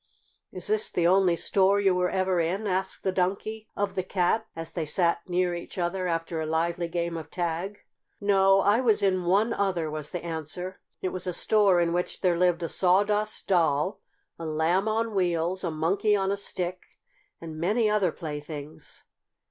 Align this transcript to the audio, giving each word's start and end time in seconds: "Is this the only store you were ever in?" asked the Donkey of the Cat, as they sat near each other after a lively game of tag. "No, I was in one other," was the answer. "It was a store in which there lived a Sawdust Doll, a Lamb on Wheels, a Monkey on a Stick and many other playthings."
"Is 0.51 0.65
this 0.65 0.89
the 0.89 1.05
only 1.05 1.35
store 1.35 1.79
you 1.79 1.93
were 1.93 2.09
ever 2.09 2.39
in?" 2.39 2.65
asked 2.65 3.03
the 3.03 3.11
Donkey 3.11 3.69
of 3.75 3.93
the 3.93 4.01
Cat, 4.01 4.47
as 4.55 4.71
they 4.73 4.83
sat 4.87 5.21
near 5.29 5.53
each 5.53 5.77
other 5.77 6.07
after 6.07 6.41
a 6.41 6.47
lively 6.47 6.87
game 6.87 7.15
of 7.15 7.29
tag. 7.29 7.83
"No, 8.19 8.61
I 8.61 8.81
was 8.81 9.03
in 9.03 9.25
one 9.25 9.53
other," 9.53 9.91
was 9.91 10.09
the 10.09 10.25
answer. 10.25 10.77
"It 11.03 11.09
was 11.09 11.27
a 11.27 11.33
store 11.33 11.79
in 11.79 11.93
which 11.93 12.21
there 12.21 12.35
lived 12.35 12.63
a 12.63 12.67
Sawdust 12.67 13.45
Doll, 13.45 13.99
a 14.39 14.45
Lamb 14.47 14.87
on 14.87 15.13
Wheels, 15.13 15.63
a 15.63 15.69
Monkey 15.69 16.15
on 16.15 16.31
a 16.31 16.35
Stick 16.37 16.97
and 17.39 17.59
many 17.59 17.87
other 17.87 18.11
playthings." 18.11 19.03